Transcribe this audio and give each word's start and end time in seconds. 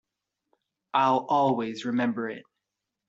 I'll 0.95 1.27
always 1.29 1.85
remember 1.85 2.27
it. 2.27 2.43